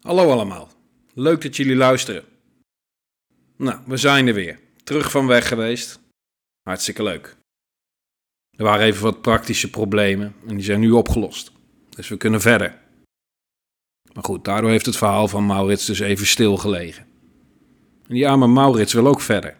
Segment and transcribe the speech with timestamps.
[0.00, 0.68] Hallo allemaal,
[1.14, 2.24] leuk dat jullie luisteren.
[3.56, 4.60] Nou, we zijn er weer.
[4.84, 6.00] Terug van weg geweest.
[6.62, 7.36] Hartstikke leuk.
[8.56, 11.52] Er waren even wat praktische problemen en die zijn nu opgelost.
[11.88, 12.78] Dus we kunnen verder.
[14.12, 17.06] Maar goed, daardoor heeft het verhaal van Maurits dus even stilgelegen.
[18.06, 19.56] En die arme Maurits wil ook verder.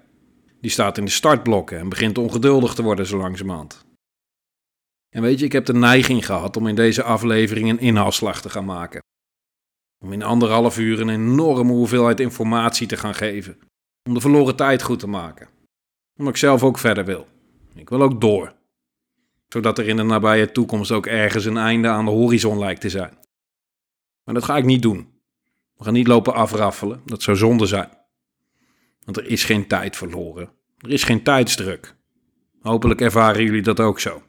[0.61, 3.84] Die staat in de startblokken en begint ongeduldig te worden zo langzamerhand.
[5.09, 8.50] En weet je, ik heb de neiging gehad om in deze aflevering een inhaalslag te
[8.50, 9.00] gaan maken.
[9.98, 13.59] Om in anderhalf uur een enorme hoeveelheid informatie te gaan geven.
[14.02, 15.48] Om de verloren tijd goed te maken.
[16.16, 17.27] Omdat ik zelf ook verder wil.
[17.74, 18.54] Ik wil ook door.
[19.48, 22.88] Zodat er in de nabije toekomst ook ergens een einde aan de horizon lijkt te
[22.88, 23.18] zijn.
[24.24, 25.09] Maar dat ga ik niet doen.
[25.76, 27.90] We gaan niet lopen afraffelen, dat zou zonde zijn.
[29.04, 30.51] Want er is geen tijd verloren.
[30.78, 31.96] Er is geen tijdsdruk.
[32.60, 34.23] Hopelijk ervaren jullie dat ook zo.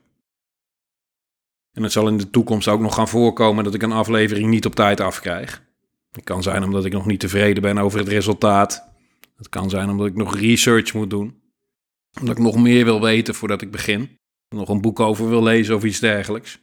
[1.80, 4.66] En het zal in de toekomst ook nog gaan voorkomen dat ik een aflevering niet
[4.66, 5.64] op tijd afkrijg.
[6.12, 8.88] Het kan zijn omdat ik nog niet tevreden ben over het resultaat.
[9.36, 11.42] Het kan zijn omdat ik nog research moet doen.
[12.20, 14.18] Omdat ik nog meer wil weten voordat ik begin.
[14.50, 16.60] Nog een boek over wil lezen of iets dergelijks.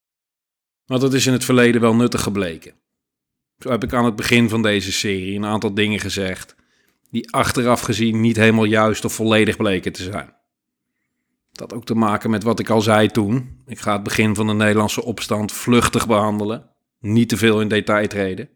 [0.86, 2.74] Maar dat is in het verleden wel nuttig gebleken.
[3.58, 6.56] Zo heb ik aan het begin van deze serie een aantal dingen gezegd
[7.10, 10.34] die achteraf gezien niet helemaal juist of volledig bleken te zijn.
[11.56, 13.62] Dat ook te maken met wat ik al zei toen.
[13.66, 18.06] Ik ga het begin van de Nederlandse opstand vluchtig behandelen, niet te veel in detail
[18.06, 18.48] treden.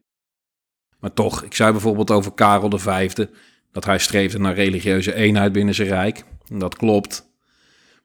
[0.98, 3.12] Maar toch, ik zei bijvoorbeeld over Karel V
[3.72, 6.24] dat hij streefde naar religieuze eenheid binnen zijn rijk.
[6.48, 7.28] En dat klopt.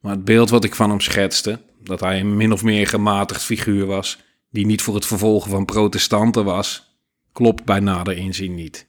[0.01, 3.43] Maar het beeld wat ik van hem schetste, dat hij een min of meer gematigd
[3.43, 6.97] figuur was, die niet voor het vervolgen van protestanten was,
[7.31, 8.87] klopt bij nader inzien niet.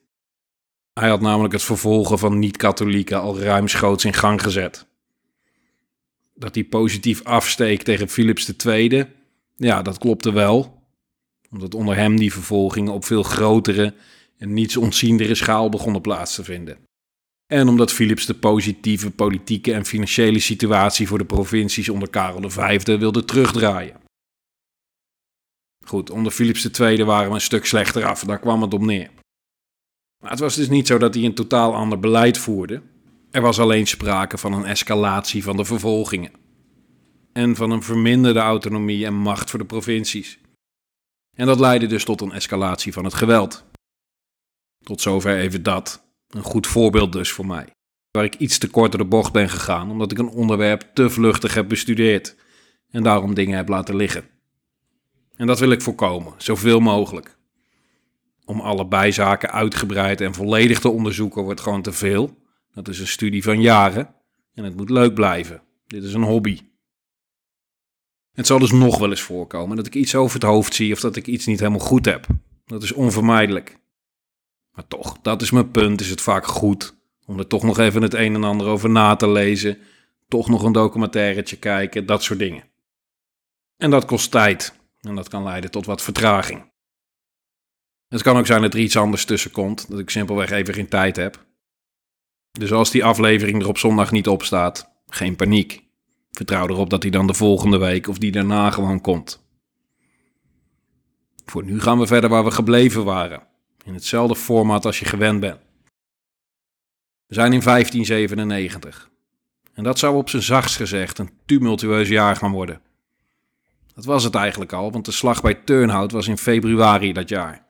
[0.92, 4.86] Hij had namelijk het vervolgen van niet-katholieken al ruimschoots in gang gezet.
[6.38, 9.06] Dat hij positief afsteekt tegen Philips II,
[9.56, 10.82] ja, dat klopte wel.
[11.50, 13.94] Omdat onder hem die vervolgingen op veel grotere
[14.38, 16.78] en niets ontziendere schaal begonnen plaats te vinden.
[17.46, 22.82] En omdat Philips de positieve politieke en financiële situatie voor de provincies onder Karel V
[22.84, 23.96] wilde terugdraaien.
[25.84, 29.10] Goed, onder Philips II waren we een stuk slechter af, daar kwam het op neer.
[30.22, 32.82] Maar het was dus niet zo dat hij een totaal ander beleid voerde.
[33.36, 36.32] Er was alleen sprake van een escalatie van de vervolgingen.
[37.32, 40.38] En van een verminderde autonomie en macht voor de provincies.
[41.34, 43.64] En dat leidde dus tot een escalatie van het geweld.
[44.82, 46.04] Tot zover even dat.
[46.28, 47.66] Een goed voorbeeld dus voor mij.
[48.10, 51.10] Waar ik iets te kort door de bocht ben gegaan, omdat ik een onderwerp te
[51.10, 52.36] vluchtig heb bestudeerd.
[52.90, 54.28] En daarom dingen heb laten liggen.
[55.34, 57.36] En dat wil ik voorkomen, zoveel mogelijk.
[58.44, 62.44] Om alle bijzaken uitgebreid en volledig te onderzoeken wordt gewoon te veel.
[62.76, 64.14] Dat is een studie van jaren
[64.54, 65.62] en het moet leuk blijven.
[65.86, 66.60] Dit is een hobby.
[68.32, 71.00] Het zal dus nog wel eens voorkomen dat ik iets over het hoofd zie of
[71.00, 72.26] dat ik iets niet helemaal goed heb.
[72.64, 73.78] Dat is onvermijdelijk.
[74.72, 78.02] Maar toch, dat is mijn punt, is het vaak goed om er toch nog even
[78.02, 79.78] het een en ander over na te lezen,
[80.28, 82.64] toch nog een documentairetje kijken, dat soort dingen.
[83.76, 86.72] En dat kost tijd en dat kan leiden tot wat vertraging.
[88.08, 90.88] Het kan ook zijn dat er iets anders tussen komt, dat ik simpelweg even geen
[90.88, 91.45] tijd heb.
[92.58, 95.84] Dus als die aflevering er op zondag niet op staat, geen paniek.
[96.32, 99.44] Vertrouw erop dat hij dan de volgende week of die daarna gewoon komt.
[101.44, 103.42] Voor nu gaan we verder waar we gebleven waren,
[103.84, 105.60] in hetzelfde format als je gewend bent.
[107.26, 109.10] We zijn in 1597.
[109.74, 112.80] En dat zou op zijn zachtst gezegd een tumultueus jaar gaan worden.
[113.94, 117.66] Dat was het eigenlijk al, want de slag bij Turnhout was in februari dat jaar.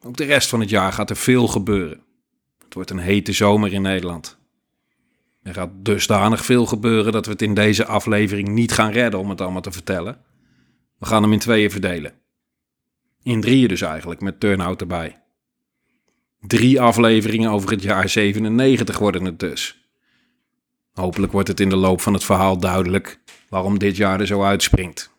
[0.00, 2.02] Ook de rest van het jaar gaat er veel gebeuren.
[2.74, 4.38] Het wordt een hete zomer in Nederland.
[5.42, 9.30] Er gaat dusdanig veel gebeuren dat we het in deze aflevering niet gaan redden om
[9.30, 10.20] het allemaal te vertellen.
[10.98, 12.12] We gaan hem in tweeën verdelen.
[13.22, 15.22] In drieën dus eigenlijk, met Turnhout erbij.
[16.40, 19.88] Drie afleveringen over het jaar 97 worden het dus.
[20.92, 24.42] Hopelijk wordt het in de loop van het verhaal duidelijk waarom dit jaar er zo
[24.42, 25.10] uitspringt.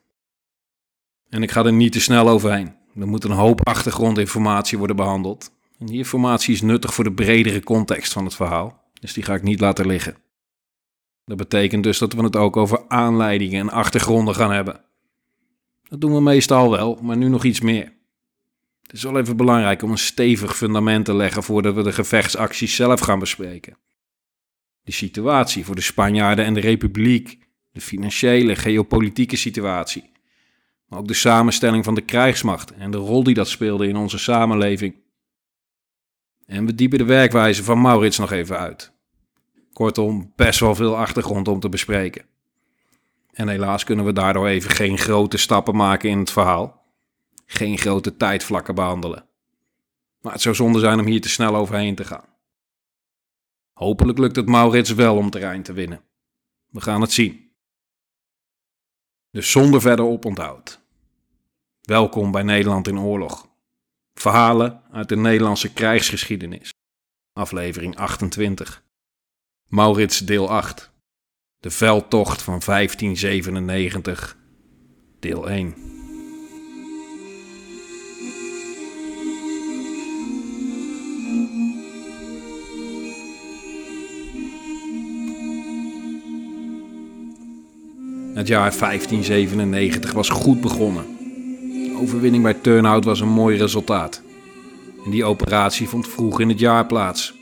[1.29, 2.75] En ik ga er niet te snel overheen.
[2.99, 5.53] Er moet een hoop achtergrondinformatie worden behandeld.
[5.77, 9.43] Die informatie is nuttig voor de bredere context van het verhaal, dus die ga ik
[9.43, 10.17] niet laten liggen.
[11.25, 14.81] Dat betekent dus dat we het ook over aanleidingen en achtergronden gaan hebben.
[15.89, 17.93] Dat doen we meestal wel, maar nu nog iets meer.
[18.81, 22.75] Het is wel even belangrijk om een stevig fundament te leggen voordat we de gevechtsacties
[22.75, 23.77] zelf gaan bespreken.
[24.81, 27.39] De situatie voor de Spanjaarden en de Republiek,
[27.71, 30.11] de financiële, geopolitieke situatie,
[30.87, 34.17] maar ook de samenstelling van de krijgsmacht en de rol die dat speelde in onze
[34.17, 34.95] samenleving.
[36.45, 38.93] En we diepen de werkwijze van Maurits nog even uit.
[39.73, 42.25] Kortom, best wel veel achtergrond om te bespreken.
[43.31, 46.85] En helaas kunnen we daardoor even geen grote stappen maken in het verhaal.
[47.45, 49.25] Geen grote tijdvlakken behandelen.
[50.21, 52.25] Maar het zou zonde zijn om hier te snel overheen te gaan.
[53.73, 56.01] Hopelijk lukt het Maurits wel om terrein te winnen.
[56.69, 57.51] We gaan het zien.
[59.31, 60.81] Dus zonder verder oponthoud.
[61.81, 63.47] Welkom bij Nederland in oorlog.
[64.19, 66.73] Verhalen uit de Nederlandse krijgsgeschiedenis.
[67.33, 68.83] Aflevering 28.
[69.67, 70.91] Maurits deel 8.
[71.59, 74.37] De veldtocht van 1597.
[75.19, 75.73] Deel 1.
[88.35, 91.14] Het jaar 1597 was goed begonnen.
[91.95, 94.21] Overwinning bij Turnhout was een mooi resultaat.
[95.05, 97.33] En die operatie vond vroeg in het jaar plaats.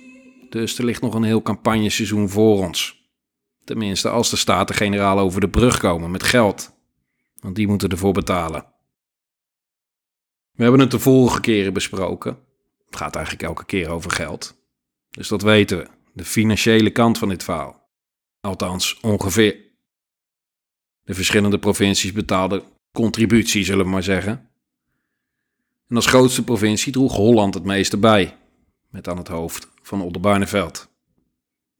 [0.49, 3.07] Dus er ligt nog een heel campagneseizoen voor ons.
[3.63, 6.73] Tenminste, als de Staten-Generaal over de brug komen met geld.
[7.39, 8.65] Want die moeten ervoor betalen.
[10.51, 12.37] We hebben het de vorige keren besproken.
[12.85, 14.55] Het gaat eigenlijk elke keer over geld.
[15.09, 15.87] Dus dat weten we.
[16.13, 17.89] De financiële kant van dit verhaal.
[18.41, 19.57] Althans, ongeveer.
[21.03, 24.49] De verschillende provincies betaalden contributie, zullen we maar zeggen.
[25.87, 28.37] En als grootste provincie droeg Holland het meeste bij,
[28.89, 30.91] met aan het hoofd van Oldenbarneveld.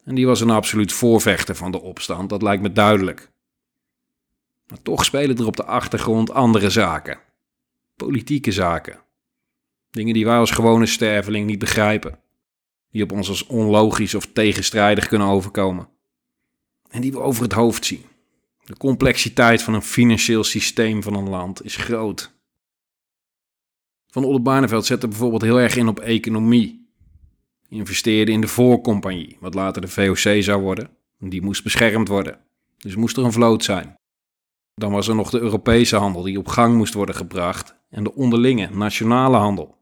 [0.04, 3.32] En die was een absoluut voorvechter van de opstand, dat lijkt me duidelijk.
[4.68, 7.20] Maar toch spelen er op de achtergrond andere zaken.
[7.96, 9.00] Politieke zaken.
[9.90, 12.20] Dingen die wij als gewone sterveling niet begrijpen.
[12.90, 15.90] Die op ons als onlogisch of tegenstrijdig kunnen overkomen.
[16.90, 18.06] En die we over het hoofd zien.
[18.66, 22.34] De complexiteit van een financieel systeem van een land is groot.
[24.08, 26.88] Van Oldenbarneveld zette bijvoorbeeld heel erg in op economie.
[27.70, 30.90] Investeerde in de voorcompagnie, wat later de VOC zou worden.
[31.20, 32.40] Die moest beschermd worden.
[32.78, 33.96] Dus moest er een vloot zijn.
[34.74, 38.16] Dan was er nog de Europese handel die op gang moest worden gebracht en de
[38.16, 39.78] onderlinge nationale handel.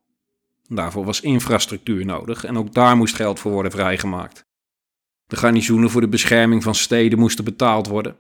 [0.68, 4.46] Daarvoor was infrastructuur nodig en ook daar moest geld voor worden vrijgemaakt.
[5.26, 8.18] De garnizoenen voor de bescherming van steden moesten betaald worden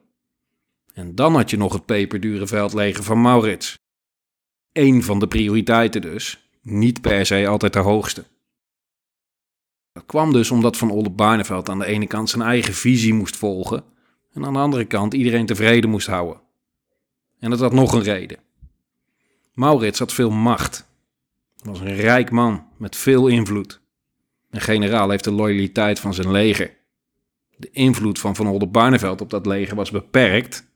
[0.94, 3.80] en dan had je nog het peperdure veldleger van Maurits.
[4.72, 8.26] Eén van de prioriteiten dus, niet per se altijd de hoogste.
[9.94, 13.84] Dat kwam dus omdat Van Oldenbarneveld aan de ene kant zijn eigen visie moest volgen
[14.34, 16.42] en aan de andere kant iedereen tevreden moest houden.
[17.40, 18.40] En dat had nog een reden.
[19.54, 20.90] Maurits had veel macht.
[21.64, 23.82] Was een rijk man met veel invloed.
[24.50, 26.78] Een generaal heeft de loyaliteit van zijn leger.
[27.58, 30.71] De invloed van Van Oldenbarneveld op dat leger was beperkt,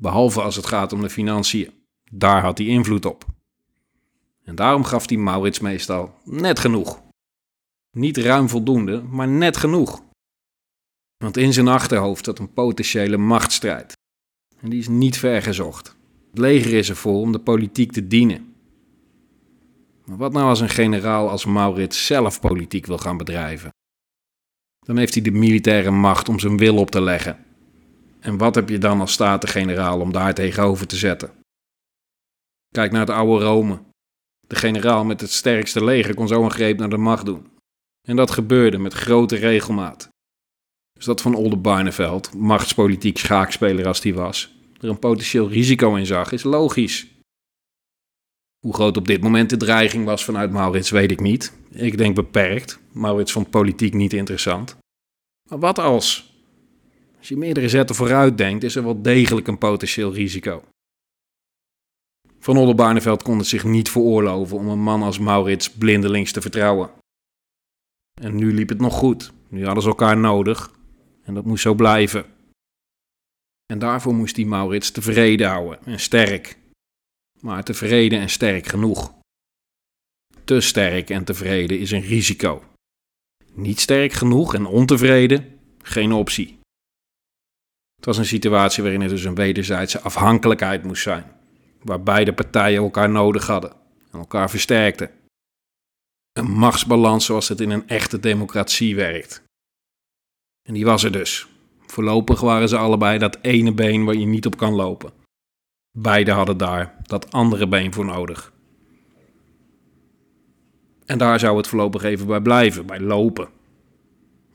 [0.00, 1.72] behalve als het gaat om de financiën.
[2.12, 3.24] Daar had hij invloed op.
[4.44, 7.02] En daarom gaf hij Maurits meestal net genoeg.
[7.90, 10.02] Niet ruim voldoende, maar net genoeg.
[11.16, 13.92] Want in zijn achterhoofd zat een potentiële machtsstrijd.
[14.60, 15.96] En die is niet ver gezocht.
[16.30, 18.54] Het leger is ervoor om de politiek te dienen.
[20.04, 23.70] Maar wat nou als een generaal als Maurits zelf politiek wil gaan bedrijven?
[24.80, 27.44] Dan heeft hij de militaire macht om zijn wil op te leggen
[28.20, 31.30] en wat heb je dan als staten-generaal om daar tegenover te zetten?
[32.74, 33.82] Kijk naar het oude Rome.
[34.46, 37.50] De generaal met het sterkste leger kon zo een greep naar de macht doen.
[38.08, 40.08] En dat gebeurde met grote regelmaat.
[40.92, 46.32] Dus dat van Oldenbarneveld, machtspolitiek schaakspeler als die was, er een potentieel risico in zag,
[46.32, 47.06] is logisch.
[48.58, 51.52] Hoe groot op dit moment de dreiging was vanuit Maurits, weet ik niet.
[51.70, 52.80] Ik denk beperkt.
[52.92, 54.76] Maurits vond politiek niet interessant.
[55.48, 56.29] Maar wat als?
[57.20, 60.64] Als je meerdere zetten vooruit denkt, is er wel degelijk een potentieel risico.
[62.38, 66.90] Van Oldenbarneveld kon het zich niet veroorloven om een man als Maurits blindelings te vertrouwen.
[68.20, 69.32] En nu liep het nog goed.
[69.48, 70.70] Nu hadden ze elkaar nodig.
[71.22, 72.24] En dat moest zo blijven.
[73.66, 76.58] En daarvoor moest die Maurits tevreden houden en sterk.
[77.40, 79.14] Maar tevreden en sterk genoeg.
[80.44, 82.64] Te sterk en tevreden is een risico.
[83.52, 86.59] Niet sterk genoeg en ontevreden, geen optie.
[88.00, 91.24] Het was een situatie waarin er dus een wederzijdse afhankelijkheid moest zijn,
[91.82, 93.72] waar beide partijen elkaar nodig hadden
[94.12, 95.10] en elkaar versterkten.
[96.32, 99.42] Een machtsbalans zoals het in een echte democratie werkt.
[100.62, 101.46] En die was er dus.
[101.86, 105.12] Voorlopig waren ze allebei dat ene been waar je niet op kan lopen.
[105.98, 108.52] Beide hadden daar dat andere been voor nodig.
[111.06, 113.48] En daar zou het voorlopig even bij blijven, bij lopen.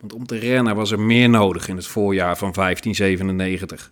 [0.05, 3.89] Want om te rennen was er meer nodig in het voorjaar van 1597.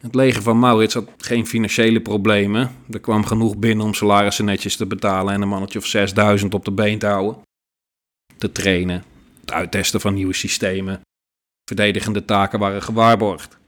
[0.00, 2.70] Het leger van Maurits had geen financiële problemen.
[2.90, 6.64] Er kwam genoeg binnen om salarissen netjes te betalen en een mannetje of 6000 op
[6.64, 7.42] de been te houden.
[8.38, 9.04] Te trainen,
[9.40, 11.00] het uittesten van nieuwe systemen.
[11.64, 13.58] Verdedigende taken waren gewaarborgd.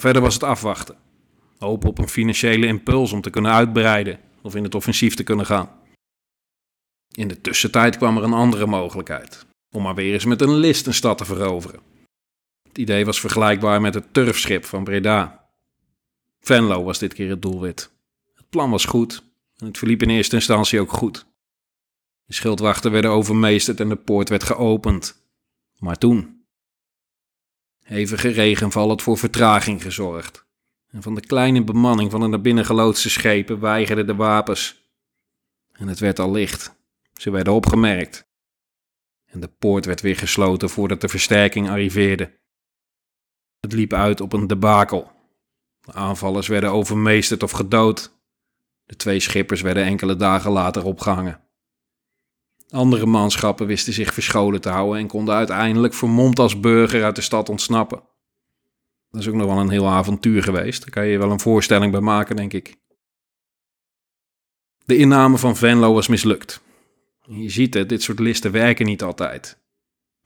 [0.00, 0.96] Verder was het afwachten.
[1.58, 5.46] Hopen op een financiële impuls om te kunnen uitbreiden of in het offensief te kunnen
[5.46, 5.83] gaan.
[7.14, 10.86] In de tussentijd kwam er een andere mogelijkheid, om maar weer eens met een list
[10.86, 11.80] een stad te veroveren.
[12.62, 15.48] Het idee was vergelijkbaar met het turfschip van Breda.
[16.40, 17.90] Venlo was dit keer het doelwit.
[18.34, 19.22] Het plan was goed
[19.56, 21.26] en het verliep in eerste instantie ook goed.
[22.24, 25.22] De schildwachten werden overmeesterd en de poort werd geopend.
[25.78, 26.46] Maar toen.
[27.82, 30.46] Hevige regenval had voor vertraging gezorgd.
[30.90, 34.82] En van de kleine bemanning van de naar binnen geloodste schepen weigerden de wapens.
[35.72, 36.83] En het werd al licht.
[37.20, 38.26] Ze werden opgemerkt.
[39.24, 42.38] En de poort werd weer gesloten voordat de versterking arriveerde.
[43.60, 45.12] Het liep uit op een debakel.
[45.80, 48.18] De aanvallers werden overmeesterd of gedood.
[48.84, 51.42] De twee schippers werden enkele dagen later opgehangen.
[52.68, 57.22] Andere manschappen wisten zich verscholen te houden en konden uiteindelijk vermomd als burger uit de
[57.22, 58.02] stad ontsnappen.
[59.10, 60.80] Dat is ook nog wel een heel avontuur geweest.
[60.80, 62.76] Daar kan je je wel een voorstelling bij maken, denk ik.
[64.84, 66.62] De inname van Venlo was mislukt.
[67.26, 69.58] Je ziet het, dit soort listen werken niet altijd.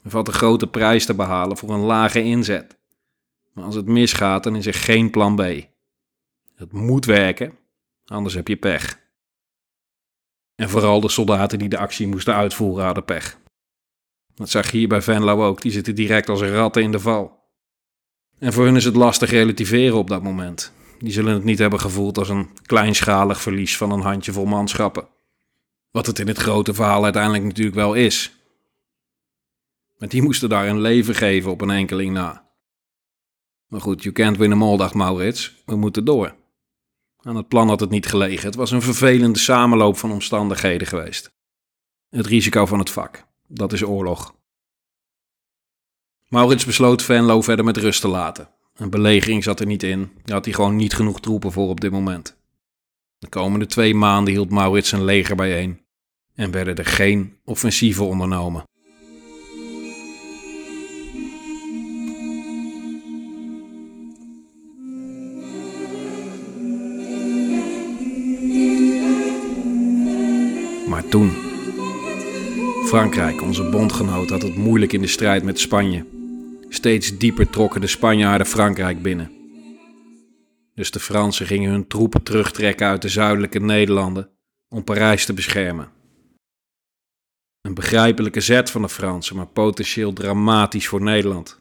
[0.03, 2.79] Er valt een grote prijs te behalen voor een lage inzet.
[3.53, 5.41] Maar als het misgaat, dan is er geen plan B.
[6.55, 7.59] Het moet werken,
[8.05, 9.01] anders heb je pech.
[10.55, 13.39] En vooral de soldaten die de actie moesten uitvoeren hadden pech.
[14.35, 17.39] Dat zag je hier bij Venlo ook, die zitten direct als ratten in de val.
[18.39, 20.73] En voor hun is het lastig relativeren op dat moment.
[20.99, 25.09] Die zullen het niet hebben gevoeld als een kleinschalig verlies van een handjevol manschappen.
[25.91, 28.33] Wat het in het grote verhaal uiteindelijk natuurlijk wel is.
[29.99, 32.49] Maar die moesten daar een leven geven op een enkeling na.
[33.67, 35.55] Maar goed, you can't win them all, dacht Maurits.
[35.65, 36.37] We moeten door.
[37.21, 38.47] Aan het plan had het niet gelegen.
[38.47, 41.31] Het was een vervelende samenloop van omstandigheden geweest.
[42.09, 43.27] Het risico van het vak.
[43.47, 44.35] Dat is oorlog.
[46.29, 48.49] Maurits besloot Venlo verder met rust te laten.
[48.75, 50.13] Een belegering zat er niet in.
[50.25, 52.38] Daar had hij gewoon niet genoeg troepen voor op dit moment.
[53.19, 55.81] De komende twee maanden hield Maurits zijn leger bijeen
[56.35, 58.63] en werden er geen offensieven ondernomen.
[70.89, 71.31] Maar toen.
[72.87, 76.05] Frankrijk, onze bondgenoot, had het moeilijk in de strijd met Spanje.
[76.69, 79.38] Steeds dieper trokken de Spanjaarden Frankrijk binnen.
[80.79, 84.31] Dus de Fransen gingen hun troepen terugtrekken uit de zuidelijke Nederlanden
[84.69, 85.93] om Parijs te beschermen.
[87.61, 91.61] Een begrijpelijke zet van de Fransen, maar potentieel dramatisch voor Nederland.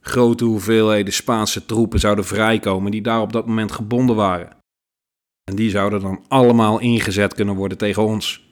[0.00, 4.56] Grote hoeveelheden Spaanse troepen zouden vrijkomen die daar op dat moment gebonden waren.
[5.44, 8.50] En die zouden dan allemaal ingezet kunnen worden tegen ons.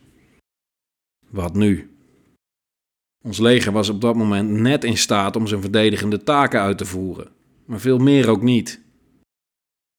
[1.28, 1.96] Wat nu?
[3.24, 6.84] Ons leger was op dat moment net in staat om zijn verdedigende taken uit te
[6.84, 7.32] voeren,
[7.66, 8.84] maar veel meer ook niet.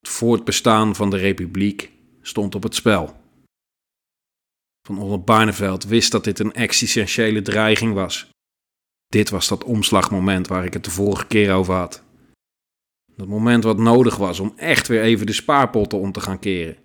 [0.07, 3.15] Het voortbestaan van de republiek stond op het spel.
[4.87, 8.29] Van Olde Barneveld wist dat dit een existentiële dreiging was.
[9.07, 12.03] Dit was dat omslagmoment waar ik het de vorige keer over had.
[13.15, 16.77] Dat moment wat nodig was om echt weer even de spaarpotten om te gaan keren.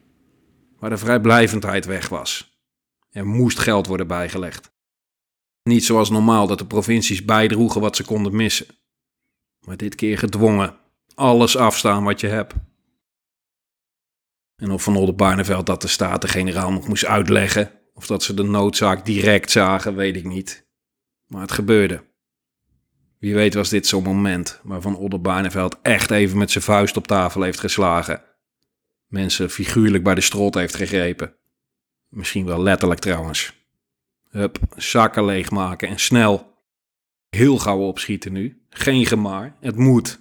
[0.79, 2.59] Waar de vrijblijvendheid weg was.
[3.11, 4.71] Er moest geld worden bijgelegd.
[5.63, 8.67] Niet zoals normaal dat de provincies bijdroegen wat ze konden missen.
[9.67, 10.77] Maar dit keer gedwongen.
[11.15, 12.55] Alles afstaan wat je hebt.
[14.63, 19.05] En of Van Oldenbarneveld dat de Staten-Generaal nog moest uitleggen, of dat ze de noodzaak
[19.05, 20.67] direct zagen, weet ik niet.
[21.27, 22.05] Maar het gebeurde.
[23.19, 27.43] Wie weet was dit zo'n moment waarvan Oldenbarneveld echt even met zijn vuist op tafel
[27.43, 28.23] heeft geslagen.
[29.07, 31.35] Mensen figuurlijk bij de strot heeft gegrepen.
[32.09, 33.67] Misschien wel letterlijk trouwens.
[34.29, 36.65] Hup, zakken leegmaken en snel.
[37.29, 38.63] Heel gauw opschieten nu.
[38.71, 40.21] Geen gemaar, het moet.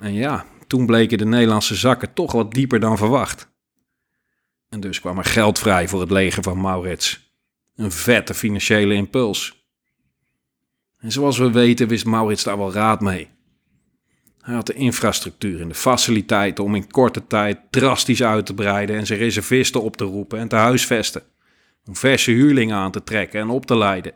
[0.00, 3.48] En ja, toen bleken de Nederlandse zakken toch wat dieper dan verwacht.
[4.68, 7.32] En dus kwam er geld vrij voor het leger van Maurits.
[7.76, 9.66] Een vette financiële impuls.
[10.98, 13.28] En zoals we weten wist Maurits daar wel raad mee.
[14.40, 18.96] Hij had de infrastructuur en de faciliteiten om in korte tijd drastisch uit te breiden
[18.96, 21.22] en zijn reservisten op te roepen en te huisvesten.
[21.86, 24.12] Om verse huurlingen aan te trekken en op te leiden.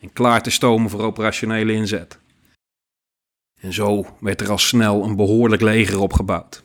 [0.00, 2.18] En klaar te stomen voor operationele inzet.
[3.62, 6.62] En zo werd er al snel een behoorlijk leger opgebouwd.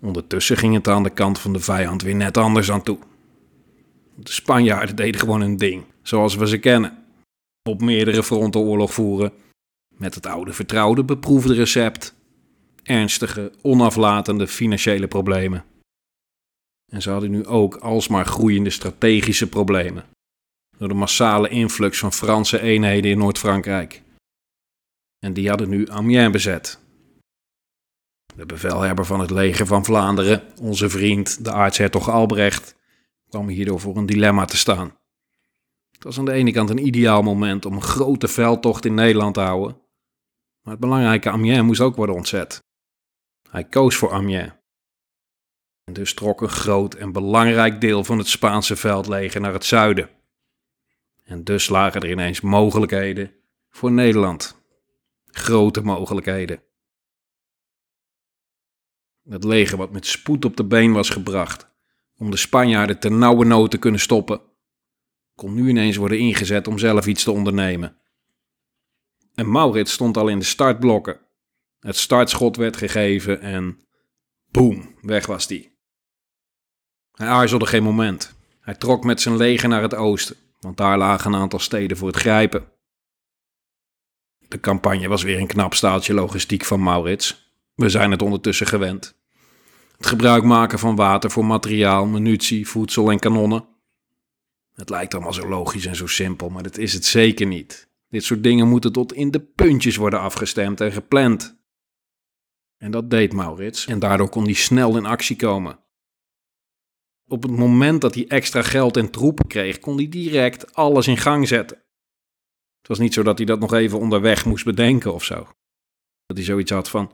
[0.00, 2.98] Ondertussen ging het aan de kant van de vijand weer net anders aan toe.
[4.14, 7.04] De Spanjaarden deden gewoon hun ding, zoals we ze kennen.
[7.68, 9.32] Op meerdere fronten oorlog voeren,
[9.88, 12.14] met het oude vertrouwde beproefde recept.
[12.82, 15.64] Ernstige, onaflatende financiële problemen.
[16.92, 20.04] En ze hadden nu ook alsmaar groeiende strategische problemen.
[20.78, 24.02] Door de massale influx van Franse eenheden in Noord-Frankrijk.
[25.20, 26.78] En die hadden nu Amiens bezet.
[28.34, 32.76] De bevelhebber van het leger van Vlaanderen, onze vriend, de aartshertog Albrecht,
[33.28, 34.98] kwam hierdoor voor een dilemma te staan.
[35.90, 39.34] Het was aan de ene kant een ideaal moment om een grote veldtocht in Nederland
[39.34, 39.80] te houden,
[40.62, 42.62] maar het belangrijke Amiens moest ook worden ontzet.
[43.50, 44.52] Hij koos voor Amiens.
[45.84, 50.10] En dus trok een groot en belangrijk deel van het Spaanse veldleger naar het zuiden.
[51.24, 53.32] En dus lagen er ineens mogelijkheden
[53.70, 54.59] voor Nederland.
[55.30, 56.62] Grote mogelijkheden.
[59.28, 61.68] Het leger wat met spoed op de been was gebracht
[62.16, 64.40] om de Spanjaarden ten nauwe nood te kunnen stoppen,
[65.34, 67.96] kon nu ineens worden ingezet om zelf iets te ondernemen.
[69.34, 71.20] En Maurits stond al in de startblokken.
[71.80, 73.80] Het startschot werd gegeven en
[74.50, 75.78] boem, weg was die.
[77.12, 78.34] Hij aarzelde geen moment.
[78.60, 82.08] Hij trok met zijn leger naar het oosten, want daar lagen een aantal steden voor
[82.08, 82.72] het grijpen.
[84.50, 87.54] De campagne was weer een knap staaltje logistiek van Maurits.
[87.74, 89.14] We zijn het ondertussen gewend.
[89.96, 93.68] Het gebruik maken van water voor materiaal, munitie, voedsel en kanonnen.
[94.74, 97.88] Het lijkt allemaal zo logisch en zo simpel, maar dat is het zeker niet.
[98.08, 101.58] Dit soort dingen moeten tot in de puntjes worden afgestemd en gepland.
[102.76, 105.78] En dat deed Maurits en daardoor kon hij snel in actie komen.
[107.26, 111.16] Op het moment dat hij extra geld en troepen kreeg, kon hij direct alles in
[111.16, 111.82] gang zetten.
[112.80, 115.48] Het was niet zo dat hij dat nog even onderweg moest bedenken of zo.
[116.26, 117.12] Dat hij zoiets had van: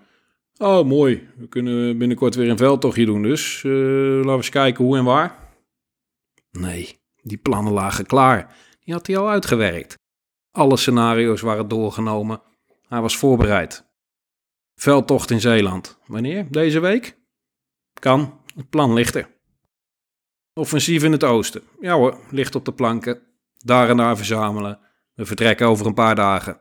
[0.57, 3.73] Oh, mooi, we kunnen binnenkort weer een veldtochtje doen, dus uh,
[4.15, 5.39] laten we eens kijken hoe en waar.
[6.51, 8.57] Nee, die plannen lagen klaar.
[8.81, 9.99] Die had hij al uitgewerkt.
[10.51, 12.43] Alle scenario's waren doorgenomen.
[12.89, 13.85] Hij was voorbereid.
[14.75, 15.99] Veldtocht in Zeeland.
[16.07, 16.47] Wanneer?
[16.51, 17.17] Deze week?
[18.01, 18.41] Kan.
[18.55, 19.29] Het plan ligt er.
[20.55, 21.63] Offensief in het oosten.
[21.81, 23.23] Ja hoor, ligt op de planken.
[23.65, 24.79] Daar en daar verzamelen.
[25.17, 26.61] We vertrekken over een paar dagen.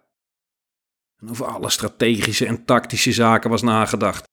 [1.20, 4.24] En over alle strategische en tactische zaken was nagedacht.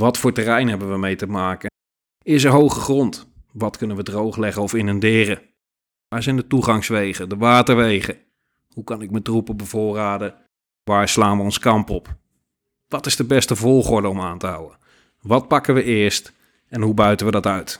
[0.00, 1.70] Wat voor terrein hebben we mee te maken?
[2.24, 3.26] Is er hoge grond?
[3.52, 5.42] Wat kunnen we droogleggen of inunderen?
[6.08, 8.18] Waar zijn de toegangswegen, de waterwegen?
[8.74, 10.34] Hoe kan ik mijn troepen bevoorraden?
[10.84, 12.16] Waar slaan we ons kamp op?
[12.88, 14.78] Wat is de beste volgorde om aan te houden?
[15.20, 16.32] Wat pakken we eerst
[16.68, 17.78] en hoe buiten we dat uit?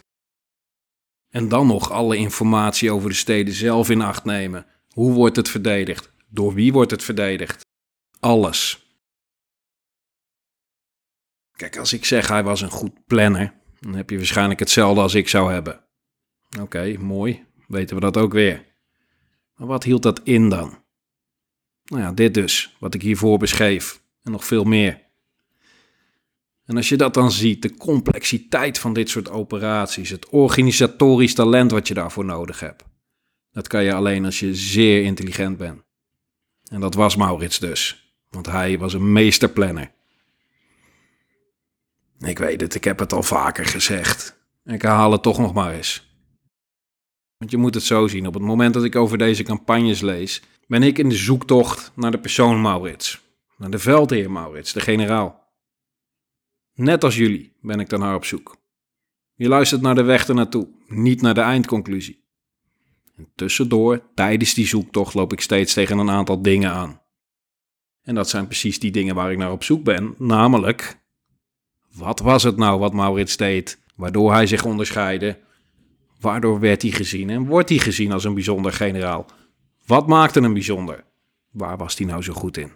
[1.28, 4.66] En dan nog alle informatie over de steden zelf in acht nemen.
[4.92, 6.12] Hoe wordt het verdedigd?
[6.28, 7.64] Door wie wordt het verdedigd?
[8.20, 8.86] Alles.
[11.56, 15.14] Kijk, als ik zeg hij was een goed planner, dan heb je waarschijnlijk hetzelfde als
[15.14, 15.84] ik zou hebben.
[16.60, 17.44] Oké, mooi.
[17.68, 18.64] Weten we dat ook weer.
[19.54, 20.82] Maar wat hield dat in dan?
[21.84, 24.02] Nou ja, dit dus, wat ik hiervoor beschreef.
[24.22, 25.00] En nog veel meer.
[26.64, 31.70] En als je dat dan ziet, de complexiteit van dit soort operaties, het organisatorisch talent
[31.70, 32.84] wat je daarvoor nodig hebt,
[33.52, 35.82] dat kan je alleen als je zeer intelligent bent.
[36.68, 39.92] En dat was Maurits dus, want hij was een meesterplanner.
[42.18, 44.40] Ik weet het, ik heb het al vaker gezegd.
[44.64, 46.10] Ik herhaal het toch nog maar eens.
[47.36, 50.42] Want je moet het zo zien, op het moment dat ik over deze campagnes lees,
[50.66, 53.20] ben ik in de zoektocht naar de persoon Maurits.
[53.56, 55.42] Naar de veldheer Maurits, de generaal.
[56.74, 58.56] Net als jullie ben ik naar op zoek.
[59.34, 62.21] Je luistert naar de weg ernaartoe, niet naar de eindconclusie.
[63.22, 67.00] En tussendoor, tijdens die zoektocht, loop ik steeds tegen een aantal dingen aan.
[68.02, 71.00] En dat zijn precies die dingen waar ik naar op zoek ben, namelijk...
[71.92, 75.38] Wat was het nou wat Maurits deed, waardoor hij zich onderscheidde?
[76.20, 79.26] Waardoor werd hij gezien en wordt hij gezien als een bijzonder generaal?
[79.86, 81.04] Wat maakte hem bijzonder?
[81.50, 82.72] Waar was hij nou zo goed in?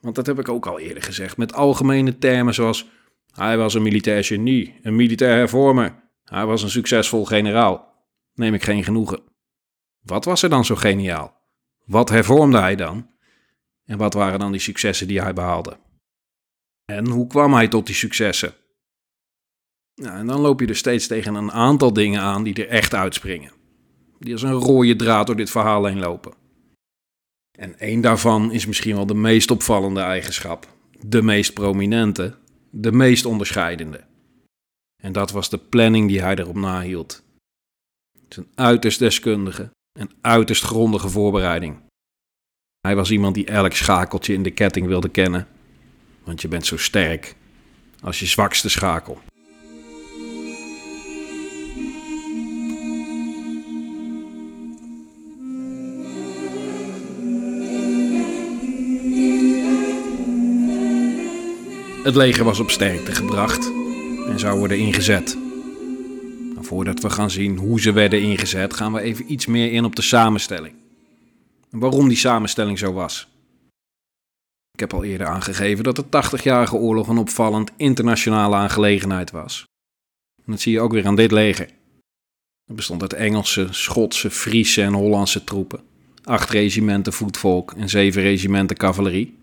[0.00, 2.88] Want dat heb ik ook al eerder gezegd, met algemene termen zoals
[3.32, 7.93] hij was een militair genie, een militair hervormer, hij was een succesvol generaal.
[8.34, 9.22] Neem ik geen genoegen.
[10.00, 11.42] Wat was er dan zo geniaal?
[11.84, 13.10] Wat hervormde hij dan?
[13.84, 15.78] En wat waren dan die successen die hij behaalde?
[16.84, 18.54] En hoe kwam hij tot die successen?
[19.94, 22.94] Nou, en dan loop je er steeds tegen een aantal dingen aan die er echt
[22.94, 23.52] uitspringen.
[24.18, 26.34] Die als een rode draad door dit verhaal heen lopen.
[27.58, 30.68] En één daarvan is misschien wel de meest opvallende eigenschap,
[31.00, 32.34] de meest prominente,
[32.70, 34.04] de meest onderscheidende.
[35.02, 37.23] En dat was de planning die hij erop nahield.
[38.34, 41.76] Zijn uiterst deskundige en uiterst grondige voorbereiding.
[42.80, 45.46] Hij was iemand die elk schakeltje in de ketting wilde kennen,
[46.24, 47.34] want je bent zo sterk
[48.00, 49.18] als je zwakste schakel.
[62.04, 63.72] Het leger was op sterkte gebracht
[64.28, 65.43] en zou worden ingezet.
[66.64, 69.96] Voordat we gaan zien hoe ze werden ingezet, gaan we even iets meer in op
[69.96, 70.74] de samenstelling.
[71.70, 73.28] En waarom die samenstelling zo was.
[74.72, 79.64] Ik heb al eerder aangegeven dat de 80-jarige oorlog een opvallend internationale aangelegenheid was.
[80.44, 81.66] En dat zie je ook weer aan dit leger.
[82.66, 85.80] Het bestond uit Engelse, Schotse, Friese en Hollandse troepen.
[86.24, 89.36] Acht regimenten voetvolk en zeven regimenten cavalerie.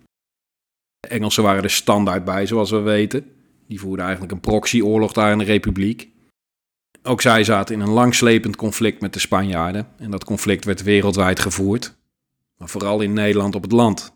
[1.00, 3.32] De Engelsen waren er standaard bij, zoals we weten.
[3.68, 6.11] Die voerden eigenlijk een proxyoorlog daar in de Republiek.
[7.04, 9.88] Ook zij zaten in een langslepend conflict met de Spanjaarden.
[9.98, 11.96] En dat conflict werd wereldwijd gevoerd.
[12.58, 14.14] Maar vooral in Nederland op het land.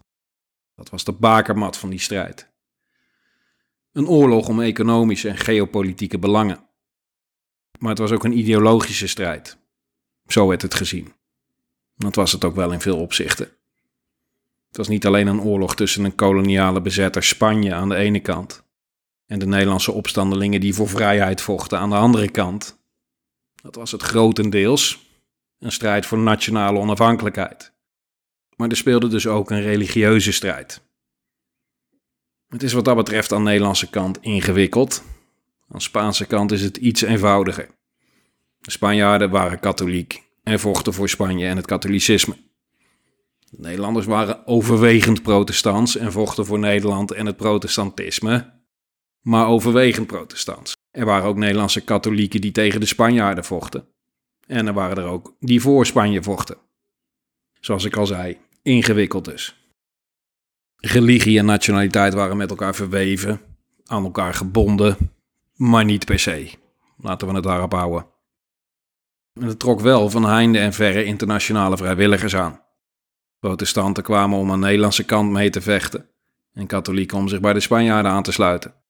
[0.76, 2.48] Dat was de bakermat van die strijd.
[3.92, 6.64] Een oorlog om economische en geopolitieke belangen.
[7.80, 9.58] Maar het was ook een ideologische strijd.
[10.28, 11.14] Zo werd het gezien.
[11.96, 13.46] Dat was het ook wel in veel opzichten.
[14.68, 18.64] Het was niet alleen een oorlog tussen een koloniale bezetter Spanje aan de ene kant
[19.26, 22.75] en de Nederlandse opstandelingen die voor vrijheid vochten aan de andere kant.
[23.66, 25.00] Dat was het grotendeels
[25.60, 27.74] een strijd voor nationale onafhankelijkheid.
[28.56, 30.82] Maar er speelde dus ook een religieuze strijd.
[32.48, 35.04] Het is wat dat betreft aan de Nederlandse kant ingewikkeld.
[35.60, 37.70] Aan de Spaanse kant is het iets eenvoudiger.
[38.60, 42.38] De Spanjaarden waren katholiek en vochten voor Spanje en het katholicisme.
[43.50, 48.54] De Nederlanders waren overwegend protestants en vochten voor Nederland en het protestantisme,
[49.22, 50.75] maar overwegend protestants.
[50.96, 53.88] Er waren ook Nederlandse katholieken die tegen de Spanjaarden vochten.
[54.48, 56.58] En er waren er ook die voor Spanje vochten.
[57.60, 59.70] Zoals ik al zei, ingewikkeld dus.
[60.76, 63.42] Religie en nationaliteit waren met elkaar verweven,
[63.86, 64.98] aan elkaar gebonden,
[65.56, 66.52] maar niet per se.
[66.98, 68.08] Laten we het daarop houden.
[69.34, 72.62] En het trok wel van heinde en verre internationale vrijwilligers aan.
[73.40, 76.10] Protestanten kwamen om aan de Nederlandse kant mee te vechten
[76.54, 78.85] en katholieken om zich bij de Spanjaarden aan te sluiten.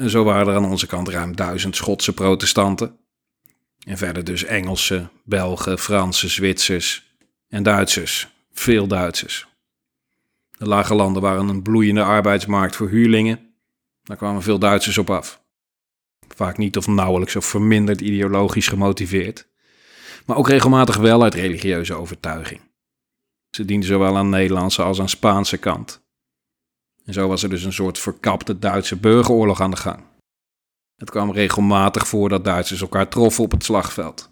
[0.00, 2.98] En zo waren er aan onze kant ruim duizend Schotse protestanten.
[3.86, 7.16] En verder dus Engelsen, Belgen, Fransen, Zwitsers
[7.48, 8.28] en Duitsers.
[8.52, 9.46] Veel Duitsers.
[10.50, 13.54] De lage landen waren een bloeiende arbeidsmarkt voor huurlingen.
[14.02, 15.42] Daar kwamen veel Duitsers op af.
[16.28, 19.48] Vaak niet of nauwelijks of verminderd ideologisch gemotiveerd.
[20.26, 22.60] Maar ook regelmatig wel uit religieuze overtuiging.
[23.50, 26.02] Ze dienden zowel aan Nederlandse als aan Spaanse kant.
[27.04, 30.02] En zo was er dus een soort verkapte Duitse burgeroorlog aan de gang.
[30.96, 34.30] Het kwam regelmatig voor dat Duitsers elkaar troffen op het slagveld.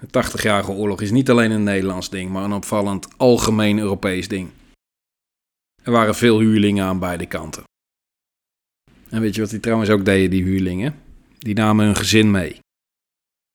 [0.00, 4.50] De 80-jarige oorlog is niet alleen een Nederlands ding, maar een opvallend algemeen Europees ding.
[5.82, 7.62] Er waren veel huurlingen aan beide kanten.
[9.08, 11.02] En weet je wat die trouwens ook deden, die huurlingen?
[11.38, 12.58] Die namen hun gezin mee.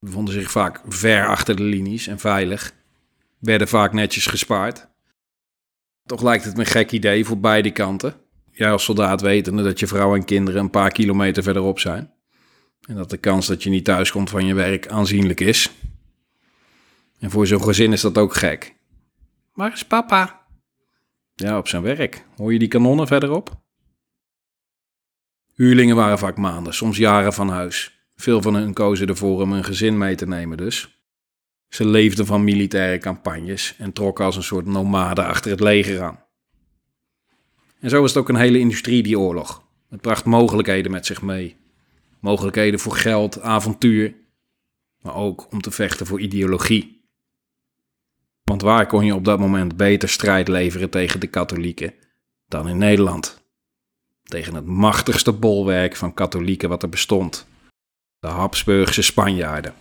[0.06, 2.74] Bevonden zich vaak ver achter de linies en veilig.
[3.38, 4.89] Werden vaak netjes gespaard.
[6.10, 8.14] Toch lijkt het me een gek idee voor beide kanten.
[8.52, 12.14] Jij als soldaat wetende dat je vrouw en kinderen een paar kilometer verderop zijn.
[12.88, 15.72] En dat de kans dat je niet thuis komt van je werk aanzienlijk is.
[17.20, 18.76] En voor zo'n gezin is dat ook gek.
[19.54, 20.46] Waar is papa?
[21.36, 22.26] Ja, op zijn werk.
[22.36, 23.62] Hoor je die kanonnen verderop?
[25.54, 28.04] Huurlingen waren vaak maanden, soms jaren van huis.
[28.16, 30.99] Veel van hen kozen ervoor om een gezin mee te nemen dus.
[31.70, 36.24] Ze leefden van militaire campagnes en trokken als een soort nomade achter het leger aan.
[37.80, 39.64] En zo was het ook een hele industrie, die oorlog.
[39.90, 41.56] Het bracht mogelijkheden met zich mee.
[42.20, 44.16] Mogelijkheden voor geld, avontuur,
[45.02, 47.08] maar ook om te vechten voor ideologie.
[48.44, 51.94] Want waar kon je op dat moment beter strijd leveren tegen de katholieken
[52.48, 53.44] dan in Nederland?
[54.24, 57.48] Tegen het machtigste bolwerk van katholieken wat er bestond:
[58.20, 59.74] de Habsburgse Spanjaarden.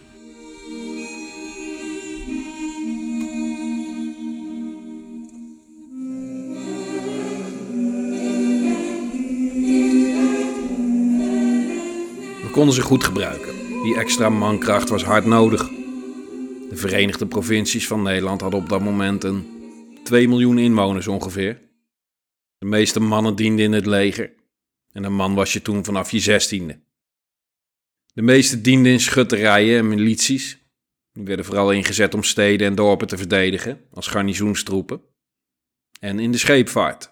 [12.59, 13.83] Konden ze goed gebruiken.
[13.83, 15.69] Die extra mankracht was hard nodig.
[16.69, 19.47] De Verenigde Provincies van Nederland hadden op dat moment een
[20.05, 21.61] 2 miljoen inwoners ongeveer.
[22.59, 24.35] De meeste mannen dienden in het leger.
[24.93, 26.81] En een man was je toen vanaf je zestiende.
[28.13, 30.59] De meeste dienden in schutterijen en milities.
[31.13, 35.01] Die werden vooral ingezet om steden en dorpen te verdedigen, als garnizoenstroepen.
[36.01, 37.11] En in de scheepvaart.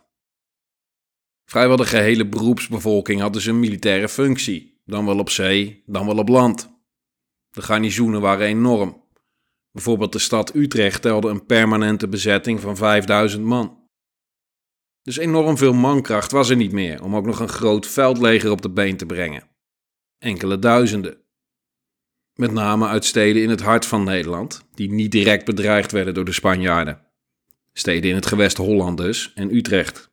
[1.44, 6.18] Vrijwel de gehele beroepsbevolking had dus een militaire functie dan wel op zee, dan wel
[6.18, 6.74] op land.
[7.50, 9.04] De garnizoenen waren enorm.
[9.72, 13.84] Bijvoorbeeld de stad Utrecht telde een permanente bezetting van 5000 man.
[15.02, 18.62] Dus enorm veel mankracht was er niet meer om ook nog een groot veldleger op
[18.62, 19.48] de been te brengen.
[20.18, 21.18] Enkele duizenden.
[22.34, 26.24] Met name uit steden in het hart van Nederland, die niet direct bedreigd werden door
[26.24, 27.06] de Spanjaarden.
[27.72, 30.10] Steden in het gewest Holland dus en Utrecht.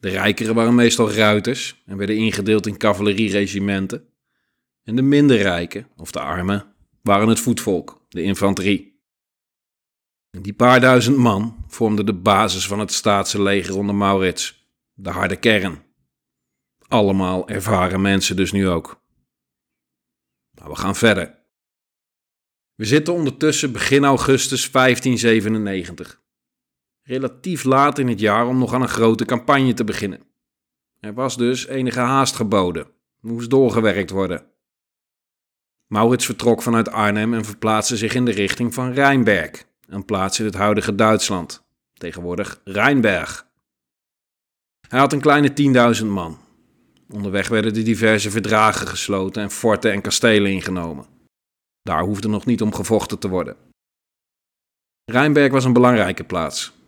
[0.00, 4.08] De rijkeren waren meestal ruiters en werden ingedeeld in cavalerieregimenten.
[4.82, 9.00] En de minder rijken, of de armen, waren het voetvolk, de infanterie.
[10.30, 15.36] Die paar duizend man vormden de basis van het staatse leger onder Maurits, de harde
[15.36, 15.82] kern.
[16.88, 19.02] Allemaal ervaren mensen dus nu ook.
[20.50, 21.38] Maar we gaan verder.
[22.74, 26.19] We zitten ondertussen begin augustus 1597.
[27.10, 30.22] Relatief laat in het jaar om nog aan een grote campagne te beginnen.
[31.00, 32.86] Er was dus enige haast geboden.
[33.20, 34.46] moest doorgewerkt worden.
[35.86, 40.44] Maurits vertrok vanuit Arnhem en verplaatste zich in de richting van Rijnberg, een plaats in
[40.44, 43.46] het huidige Duitsland, tegenwoordig Rijnberg.
[44.88, 45.52] Hij had een kleine
[46.00, 46.38] 10.000 man.
[47.08, 51.06] Onderweg werden de diverse verdragen gesloten en forten en kastelen ingenomen.
[51.82, 53.56] Daar hoefde nog niet om gevochten te worden.
[55.04, 56.78] Rijnberg was een belangrijke plaats.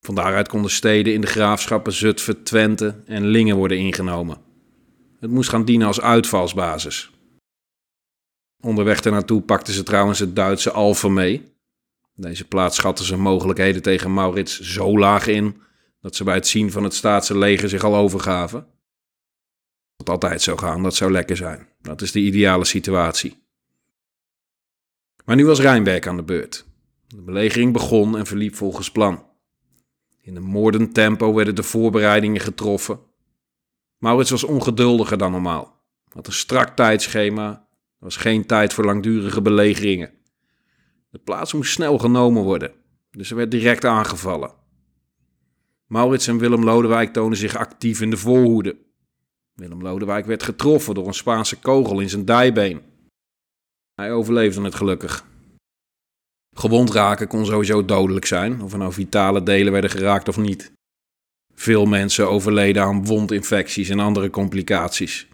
[0.00, 4.38] Van daaruit konden steden in de graafschappen Zutphen, Twente en Lingen worden ingenomen.
[5.20, 7.10] Het moest gaan dienen als uitvalsbasis.
[8.60, 11.52] Onderweg ernaartoe pakten ze trouwens het Duitse Alphen mee.
[12.14, 15.62] Deze plaats schatten ze mogelijkheden tegen Maurits zo laag in
[16.00, 18.66] dat ze bij het zien van het staatse leger zich al overgaven.
[19.96, 21.68] Dat altijd zo gaan, dat zou lekker zijn.
[21.80, 23.42] Dat is de ideale situatie.
[25.24, 26.66] Maar nu was Rijnberg aan de beurt.
[27.06, 29.29] De belegering begon en verliep volgens plan.
[30.30, 32.98] In een moordend tempo werden de voorbereidingen getroffen.
[33.98, 35.82] Maurits was ongeduldiger dan normaal.
[36.12, 37.50] Had een strak tijdschema.
[37.50, 40.10] Er was geen tijd voor langdurige belegeringen.
[41.10, 42.72] De plaats moest snel genomen worden,
[43.10, 44.52] dus er werd direct aangevallen.
[45.86, 48.76] Maurits en Willem Lodewijk tonen zich actief in de voorhoede.
[49.54, 52.82] Willem Lodewijk werd getroffen door een Spaanse kogel in zijn dijbeen.
[53.94, 55.24] Hij overleefde het gelukkig.
[56.56, 60.72] Gewond raken kon sowieso dodelijk zijn, of er nou vitale delen werden geraakt of niet.
[61.54, 65.28] Veel mensen overleden aan wondinfecties en andere complicaties.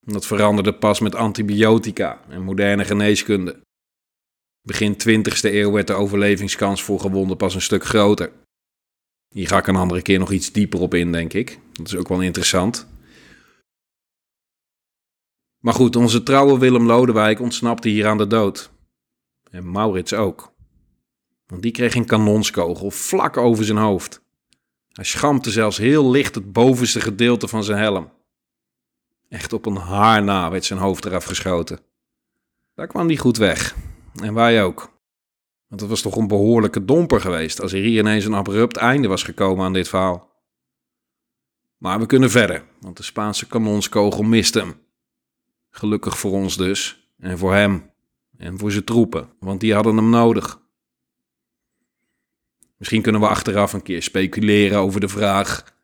[0.00, 3.60] Dat veranderde pas met antibiotica en moderne geneeskunde.
[4.66, 8.32] Begin 20e eeuw werd de overlevingskans voor gewonden pas een stuk groter.
[9.34, 11.58] Hier ga ik een andere keer nog iets dieper op in, denk ik.
[11.72, 12.86] Dat is ook wel interessant.
[15.62, 18.70] Maar goed, onze trouwe Willem Lodewijk ontsnapte hier aan de dood.
[19.56, 20.54] En Maurits ook.
[21.46, 24.22] Want die kreeg een kanonskogel vlak over zijn hoofd.
[24.88, 28.12] Hij schampte zelfs heel licht het bovenste gedeelte van zijn helm.
[29.28, 31.80] Echt op een haar na werd zijn hoofd eraf geschoten.
[32.74, 33.76] Daar kwam hij goed weg.
[34.22, 34.92] En wij ook.
[35.68, 39.08] Want het was toch een behoorlijke domper geweest als er hier ineens een abrupt einde
[39.08, 40.30] was gekomen aan dit verhaal.
[41.76, 44.80] Maar we kunnen verder, want de Spaanse kanonskogel miste hem.
[45.70, 47.94] Gelukkig voor ons dus, en voor hem,
[48.38, 50.60] en voor zijn troepen, want die hadden hem nodig.
[52.76, 55.74] Misschien kunnen we achteraf een keer speculeren over de vraag: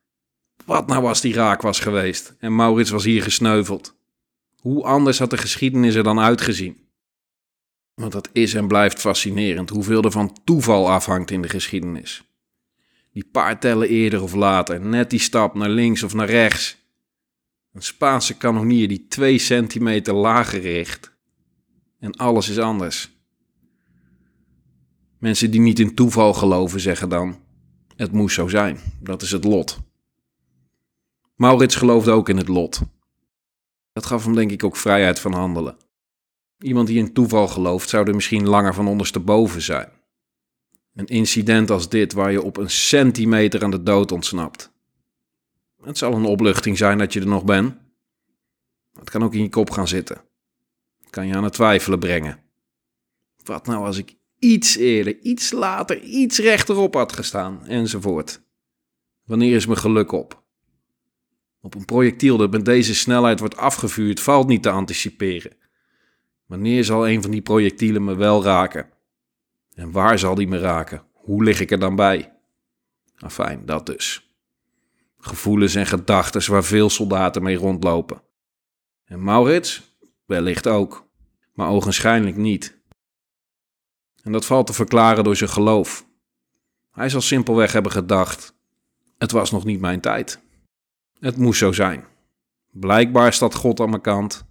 [0.64, 3.96] wat nou als die raak was geweest en Maurits was hier gesneuveld?
[4.60, 6.80] Hoe anders had de geschiedenis er dan uitgezien?
[7.94, 12.22] Want dat is en blijft fascinerend hoeveel er van toeval afhangt in de geschiedenis.
[13.12, 16.76] Die paar tellen eerder of later, net die stap naar links of naar rechts.
[17.72, 21.11] Een Spaanse kanonier die twee centimeter lager richt.
[22.02, 23.10] En alles is anders.
[25.18, 27.38] Mensen die niet in toeval geloven zeggen dan:
[27.96, 29.78] het moest zo zijn, dat is het lot.
[31.34, 32.80] Maurits geloofde ook in het lot.
[33.92, 35.76] Dat gaf hem denk ik ook vrijheid van handelen.
[36.58, 39.88] Iemand die in toeval gelooft zou er misschien langer van ondersteboven zijn.
[40.94, 44.72] Een incident als dit waar je op een centimeter aan de dood ontsnapt.
[45.82, 47.76] Het zal een opluchting zijn dat je er nog bent.
[48.92, 50.30] Het kan ook in je kop gaan zitten.
[51.12, 52.42] Kan je aan het twijfelen brengen.
[53.44, 58.42] Wat nou als ik iets eerder, iets later, iets rechterop had gestaan, enzovoort.
[59.24, 60.42] Wanneer is mijn geluk op?
[61.60, 65.56] Op een projectiel dat met deze snelheid wordt afgevuurd valt niet te anticiperen.
[66.46, 68.88] Wanneer zal een van die projectielen me wel raken?
[69.74, 71.02] En waar zal die me raken?
[71.12, 72.32] Hoe lig ik er dan bij?
[73.16, 74.34] Fijn, dat dus.
[75.18, 78.22] Gevoelens en gedachten waar veel soldaten mee rondlopen.
[79.04, 79.91] En Maurits?
[80.32, 81.08] Wellicht ook,
[81.52, 82.78] maar ogenschijnlijk niet.
[84.22, 86.06] En dat valt te verklaren door zijn geloof.
[86.90, 88.54] Hij zal simpelweg hebben gedacht:
[89.18, 90.40] het was nog niet mijn tijd.
[91.18, 92.04] Het moest zo zijn.
[92.70, 94.44] Blijkbaar staat God aan mijn kant.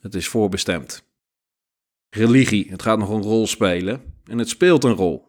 [0.00, 1.04] Het is voorbestemd.
[2.10, 5.26] Religie, het gaat nog een rol spelen en het speelt een rol.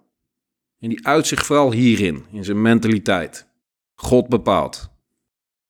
[0.79, 3.47] En die uit zich vooral hierin, in zijn mentaliteit.
[3.95, 4.89] God bepaalt.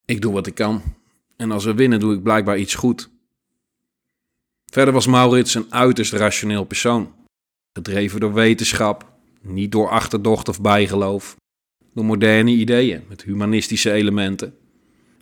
[0.05, 0.81] Ik doe wat ik kan
[1.35, 3.09] en als we winnen doe ik blijkbaar iets goed.
[4.71, 7.13] Verder was Maurits een uiterst rationeel persoon.
[7.73, 11.35] Gedreven door wetenschap, niet door achterdocht of bijgeloof.
[11.93, 14.55] Door moderne ideeën met humanistische elementen.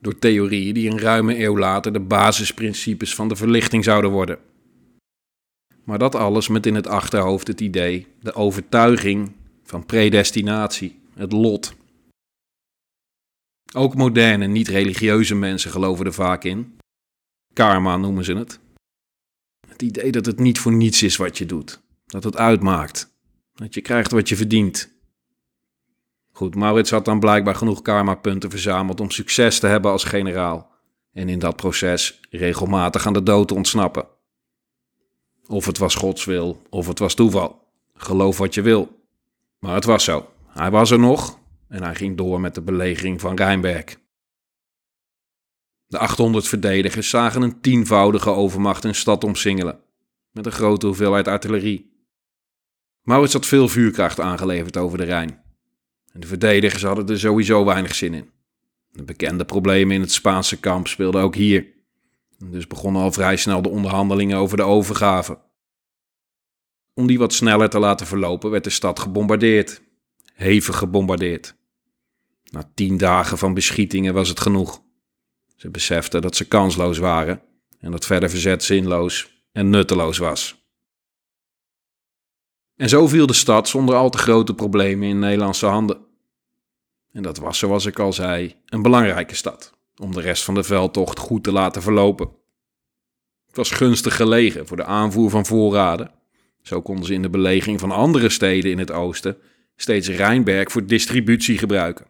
[0.01, 4.39] Door theorieën die een ruime eeuw later de basisprincipes van de verlichting zouden worden.
[5.83, 9.31] Maar dat alles met in het achterhoofd het idee, de overtuiging
[9.63, 11.73] van predestinatie, het lot.
[13.73, 16.77] Ook moderne, niet-religieuze mensen geloven er vaak in.
[17.53, 18.59] Karma noemen ze het.
[19.79, 21.81] Het idee dat het niet voor niets is wat je doet.
[22.05, 23.15] Dat het uitmaakt.
[23.53, 24.91] Dat je krijgt wat je verdient.
[26.31, 30.71] Goed, Maurits had dan blijkbaar genoeg karma-punten verzameld om succes te hebben als generaal.
[31.13, 34.07] En in dat proces regelmatig aan de dood te ontsnappen.
[35.47, 37.67] Of het was Gods wil, of het was toeval.
[37.93, 39.05] Geloof wat je wil.
[39.59, 40.29] Maar het was zo.
[40.47, 43.97] Hij was er nog en hij ging door met de belegering van Rijnberg.
[45.89, 49.79] De 800 verdedigers zagen een tienvoudige overmacht een stad omsingelen,
[50.31, 51.93] met een grote hoeveelheid artillerie.
[53.03, 55.41] Maurits had veel vuurkracht aangeleverd over de Rijn.
[56.11, 58.29] En de verdedigers hadden er sowieso weinig zin in.
[58.91, 61.67] De bekende problemen in het Spaanse kamp speelden ook hier.
[62.45, 65.39] Dus begonnen al vrij snel de onderhandelingen over de overgave.
[66.93, 69.81] Om die wat sneller te laten verlopen werd de stad gebombardeerd.
[70.33, 71.55] Hevig gebombardeerd.
[72.51, 74.87] Na tien dagen van beschietingen was het genoeg.
[75.59, 77.41] Ze beseften dat ze kansloos waren
[77.79, 80.63] en dat verder verzet zinloos en nutteloos was.
[82.75, 85.97] En zo viel de stad zonder al te grote problemen in Nederlandse handen.
[87.11, 90.63] En dat was, zoals ik al zei, een belangrijke stad om de rest van de
[90.63, 92.29] veldtocht goed te laten verlopen.
[93.47, 96.11] Het was gunstig gelegen voor de aanvoer van voorraden.
[96.61, 99.37] Zo konden ze in de beleging van andere steden in het oosten
[99.75, 102.05] steeds Rijnberg voor distributie gebruiken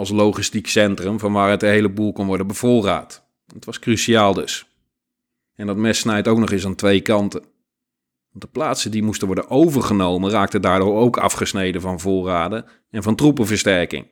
[0.00, 3.26] als logistiek centrum van waar het de hele boel kon worden bevoorraad.
[3.54, 4.66] Het was cruciaal dus.
[5.54, 7.40] En dat mes snijdt ook nog eens aan twee kanten.
[8.30, 13.14] Want de plaatsen die moesten worden overgenomen raakten daardoor ook afgesneden van voorraden en van
[13.14, 14.10] troepenversterking.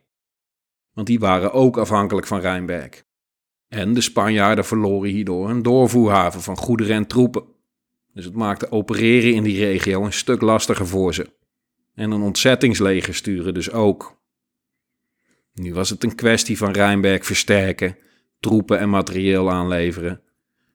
[0.92, 3.04] Want die waren ook afhankelijk van Rijnberg.
[3.68, 7.44] En de Spanjaarden verloren hierdoor een doorvoerhaven van goederen en troepen.
[8.12, 11.30] Dus het maakte opereren in die regio een stuk lastiger voor ze.
[11.94, 14.17] En een ontzettingsleger sturen dus ook.
[15.58, 17.96] Nu was het een kwestie van Rijnberg versterken,
[18.40, 20.20] troepen en materieel aanleveren.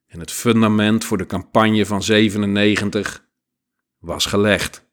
[0.07, 3.25] En het fundament voor de campagne van 97
[3.99, 4.85] was gelegd.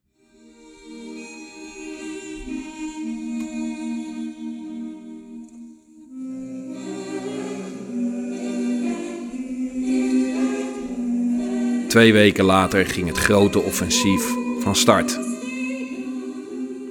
[11.89, 15.19] Twee weken later ging het grote offensief van start.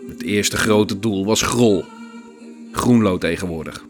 [0.09, 1.85] Het eerste grote doel was Grol
[2.71, 3.85] Groenlo tegenwoordig.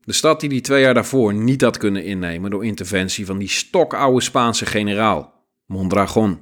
[0.00, 3.48] De stad die die twee jaar daarvoor niet had kunnen innemen door interventie van die
[3.48, 6.38] stokoude Spaanse generaal, Mondragon.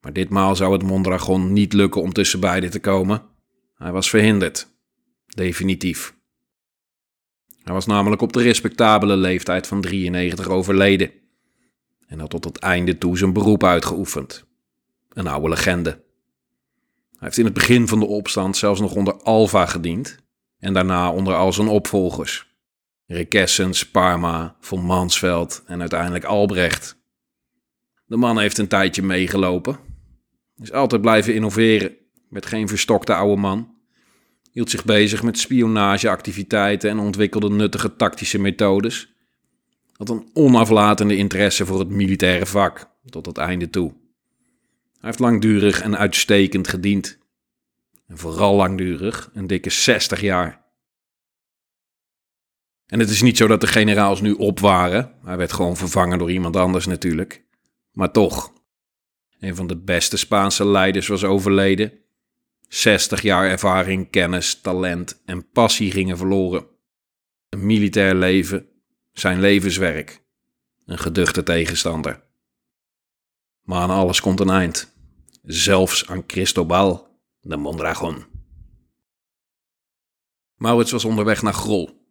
[0.00, 3.22] Maar ditmaal zou het Mondragon niet lukken om tussen beiden te komen.
[3.74, 4.68] Hij was verhinderd.
[5.26, 6.14] Definitief.
[7.62, 11.10] Hij was namelijk op de respectabele leeftijd van 93 overleden.
[12.06, 14.44] En had tot het einde toe zijn beroep uitgeoefend.
[15.08, 16.04] Een oude legende.
[17.16, 20.18] Hij heeft in het begin van de opstand zelfs nog onder Alva gediend
[20.58, 22.54] en daarna onder al zijn opvolgers.
[23.06, 26.96] Rekessens, Parma, von Mansveld en uiteindelijk Albrecht.
[28.06, 29.78] De man heeft een tijdje meegelopen.
[30.56, 31.96] Is altijd blijven innoveren,
[32.28, 33.74] met geen verstokte oude man.
[34.52, 39.14] Hield zich bezig met spionageactiviteiten en ontwikkelde nuttige tactische methodes.
[39.92, 43.94] Had een onaflatende interesse voor het militaire vak, tot het einde toe.
[44.98, 47.18] Hij heeft langdurig en uitstekend gediend.
[48.06, 50.64] En vooral langdurig, een dikke 60 jaar.
[52.86, 55.14] En het is niet zo dat de generaals nu op waren.
[55.24, 57.44] Hij werd gewoon vervangen door iemand anders natuurlijk.
[57.92, 58.52] Maar toch,
[59.40, 61.92] een van de beste Spaanse leiders was overleden.
[62.68, 66.66] 60 jaar ervaring, kennis, talent en passie gingen verloren.
[67.48, 68.68] Een militair leven,
[69.12, 70.22] zijn levenswerk.
[70.86, 72.25] Een geduchte tegenstander.
[73.66, 74.94] Maar aan alles komt een eind.
[75.42, 77.08] Zelfs aan Cristobal
[77.40, 78.24] de Mondragon.
[80.56, 82.04] Maurits was onderweg naar Grol.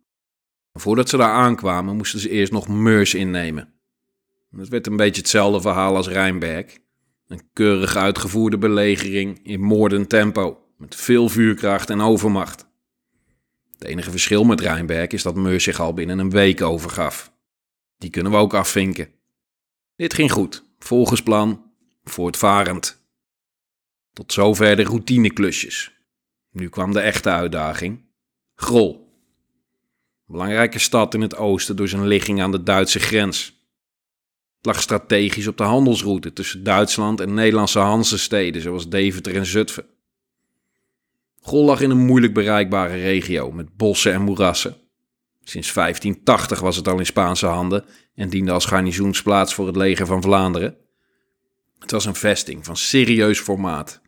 [0.74, 3.74] Voordat ze daar aankwamen, moesten ze eerst nog Meurs innemen.
[4.58, 6.78] Het werd een beetje hetzelfde verhaal als Rijnberg.
[7.28, 12.67] Een keurig uitgevoerde belegering in moordend tempo, met veel vuurkracht en overmacht.
[13.71, 17.34] Het enige verschil met Rijnberg is dat Meurs zich al binnen een week overgaf.
[17.98, 19.10] Die kunnen we ook afvinken.
[19.96, 21.71] Dit ging goed, volgens plan,
[22.04, 23.04] voortvarend.
[24.13, 25.92] Tot zover de routineklusjes.
[26.52, 28.02] Nu kwam de echte uitdaging.
[28.56, 29.13] Grol.
[30.27, 33.46] Belangrijke stad in het oosten door zijn ligging aan de Duitse grens.
[34.58, 39.86] Het lag strategisch op de handelsroute tussen Duitsland en Nederlandse Hansesteden zoals Deventer en Zutphen.
[41.42, 44.85] Grol lag in een moeilijk bereikbare regio met bossen en moerassen.
[45.48, 47.85] Sinds 1580 was het al in Spaanse handen
[48.15, 50.77] en diende als garnizoensplaats voor het leger van Vlaanderen.
[51.79, 54.02] Het was een vesting van serieus formaat.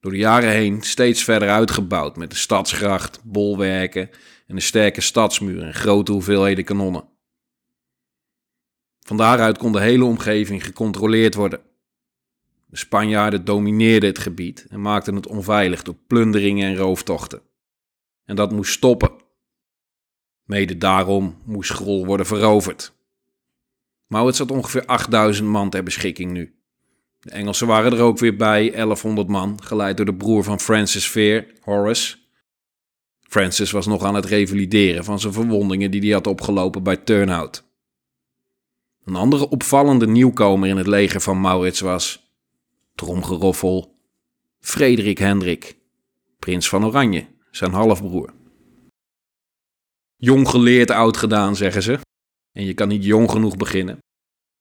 [0.00, 4.10] Door de jaren heen steeds verder uitgebouwd met de stadsgracht, bolwerken
[4.46, 7.08] en een sterke stadsmuur en grote hoeveelheden kanonnen.
[9.00, 11.60] Van daaruit kon de hele omgeving gecontroleerd worden
[12.66, 17.42] De Spanjaarden domineerden het gebied en maakten het onveilig door plunderingen en rooftochten.
[18.24, 19.26] En dat moest stoppen.
[20.48, 22.92] Mede daarom moest Grol worden veroverd.
[24.06, 26.54] Maurits had ongeveer 8000 man ter beschikking nu.
[27.20, 31.10] De Engelsen waren er ook weer bij, 1100 man, geleid door de broer van Francis
[31.10, 32.16] Veer, Horace.
[33.20, 37.64] Francis was nog aan het revalideren van zijn verwondingen die hij had opgelopen bij Turnhout.
[39.04, 42.32] Een andere opvallende nieuwkomer in het leger van Maurits was,
[42.94, 43.98] tromgeroffel,
[44.60, 45.78] Frederik Hendrik,
[46.38, 48.36] prins van Oranje, zijn halfbroer.
[50.20, 51.98] Jong geleerd, oud gedaan, zeggen ze.
[52.52, 53.98] En je kan niet jong genoeg beginnen.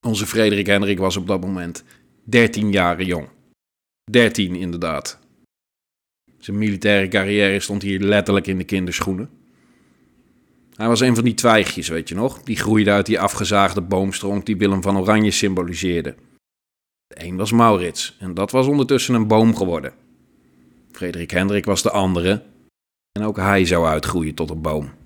[0.06, 1.84] Onze Frederik Hendrik was op dat moment
[2.24, 3.30] 13 jaren jong.
[4.12, 5.20] 13 inderdaad.
[6.38, 9.30] Zijn militaire carrière stond hier letterlijk in de kinderschoenen.
[10.76, 12.44] Hij was een van die twijgjes, weet je nog?
[12.44, 16.16] Die groeide uit die afgezaagde boomstronk die Willem van Oranje symboliseerde.
[17.08, 19.94] De een was Maurits en dat was ondertussen een boom geworden.
[20.92, 22.44] Frederik Hendrik was de andere
[23.12, 24.97] en ook hij zou uitgroeien tot een boom.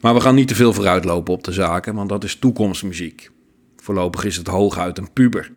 [0.00, 3.30] Maar we gaan niet te veel vooruitlopen op de zaken, want dat is toekomstmuziek.
[3.76, 5.56] Voorlopig is het hooguit een puber.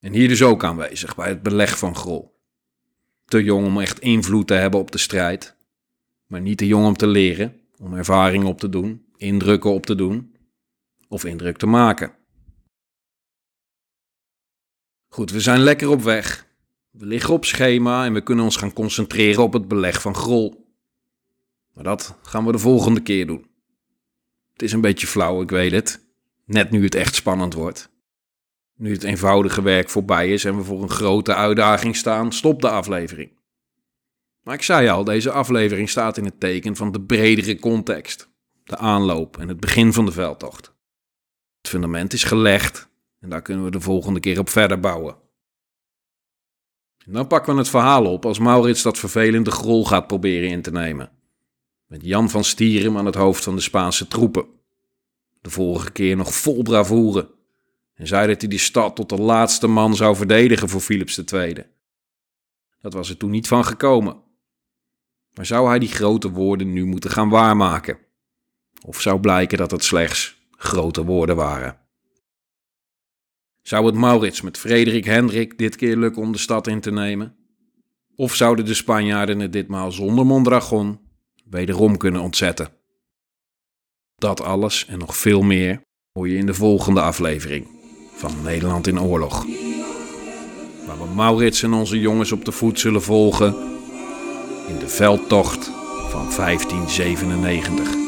[0.00, 2.36] En hier dus ook aanwezig bij het beleg van Grol.
[3.24, 5.56] Te jong om echt invloed te hebben op de strijd,
[6.26, 9.94] maar niet te jong om te leren, om ervaring op te doen, indrukken op te
[9.94, 10.36] doen
[11.08, 12.12] of indruk te maken.
[15.08, 16.46] Goed, we zijn lekker op weg.
[16.90, 20.67] We liggen op schema en we kunnen ons gaan concentreren op het beleg van Grol.
[21.78, 23.46] Maar dat gaan we de volgende keer doen.
[24.52, 26.06] Het is een beetje flauw, ik weet het.
[26.44, 27.90] Net nu het echt spannend wordt.
[28.74, 32.70] Nu het eenvoudige werk voorbij is en we voor een grote uitdaging staan, stop de
[32.70, 33.32] aflevering.
[34.42, 38.30] Maar ik zei al, deze aflevering staat in het teken van de bredere context,
[38.64, 40.74] de aanloop en het begin van de veldtocht.
[41.58, 42.88] Het fundament is gelegd
[43.20, 45.16] en daar kunnen we de volgende keer op verder bouwen.
[47.06, 50.62] En dan pakken we het verhaal op als Maurits dat vervelende grol gaat proberen in
[50.62, 51.16] te nemen.
[51.88, 54.46] Met Jan van Stierum aan het hoofd van de Spaanse troepen.
[55.40, 57.30] De vorige keer nog vol bravoure.
[57.94, 61.64] En zei dat hij die stad tot de laatste man zou verdedigen voor Philips II.
[62.80, 64.22] Dat was er toen niet van gekomen.
[65.34, 67.98] Maar zou hij die grote woorden nu moeten gaan waarmaken?
[68.86, 71.78] Of zou blijken dat het slechts grote woorden waren?
[73.62, 77.36] Zou het Maurits met Frederik Hendrik dit keer lukken om de stad in te nemen?
[78.14, 81.07] Of zouden de Spanjaarden het ditmaal zonder Mondragon
[81.50, 82.68] wederom kunnen ontzetten?
[84.14, 85.80] Dat alles en nog veel meer
[86.12, 87.66] hoor je in de volgende aflevering
[88.14, 89.46] van Nederland in Oorlog.
[90.86, 93.54] Waar we Maurits en onze jongens op de voet zullen volgen
[94.68, 95.70] in de veldtocht
[96.10, 98.07] van 1597.